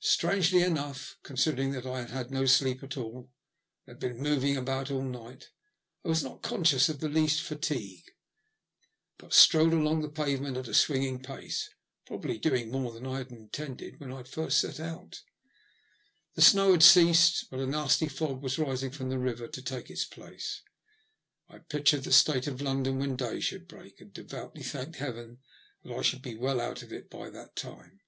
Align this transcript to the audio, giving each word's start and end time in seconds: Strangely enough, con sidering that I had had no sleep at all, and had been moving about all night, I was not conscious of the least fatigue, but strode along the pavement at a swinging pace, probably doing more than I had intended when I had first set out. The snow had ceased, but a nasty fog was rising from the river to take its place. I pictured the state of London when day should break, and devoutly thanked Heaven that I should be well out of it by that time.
Strangely 0.00 0.60
enough, 0.62 1.16
con 1.22 1.36
sidering 1.38 1.72
that 1.72 1.86
I 1.86 2.00
had 2.00 2.10
had 2.10 2.30
no 2.30 2.44
sleep 2.44 2.82
at 2.82 2.98
all, 2.98 3.30
and 3.86 3.94
had 3.94 4.00
been 4.00 4.22
moving 4.22 4.54
about 4.54 4.90
all 4.90 5.02
night, 5.02 5.48
I 6.04 6.08
was 6.08 6.22
not 6.22 6.42
conscious 6.42 6.90
of 6.90 7.00
the 7.00 7.08
least 7.08 7.40
fatigue, 7.40 8.04
but 9.16 9.32
strode 9.32 9.72
along 9.72 10.02
the 10.02 10.10
pavement 10.10 10.58
at 10.58 10.68
a 10.68 10.74
swinging 10.74 11.22
pace, 11.22 11.70
probably 12.04 12.36
doing 12.36 12.70
more 12.70 12.92
than 12.92 13.06
I 13.06 13.16
had 13.16 13.30
intended 13.30 13.98
when 13.98 14.12
I 14.12 14.18
had 14.18 14.28
first 14.28 14.60
set 14.60 14.78
out. 14.78 15.22
The 16.34 16.42
snow 16.42 16.72
had 16.72 16.82
ceased, 16.82 17.46
but 17.50 17.58
a 17.60 17.66
nasty 17.66 18.08
fog 18.08 18.42
was 18.42 18.58
rising 18.58 18.90
from 18.90 19.08
the 19.08 19.18
river 19.18 19.48
to 19.48 19.62
take 19.62 19.88
its 19.88 20.04
place. 20.04 20.60
I 21.48 21.60
pictured 21.60 22.04
the 22.04 22.12
state 22.12 22.46
of 22.46 22.60
London 22.60 22.98
when 22.98 23.16
day 23.16 23.40
should 23.40 23.68
break, 23.68 24.02
and 24.02 24.12
devoutly 24.12 24.64
thanked 24.64 24.96
Heaven 24.96 25.38
that 25.82 25.96
I 25.96 26.02
should 26.02 26.20
be 26.20 26.34
well 26.34 26.60
out 26.60 26.82
of 26.82 26.92
it 26.92 27.08
by 27.08 27.30
that 27.30 27.56
time. 27.56 28.02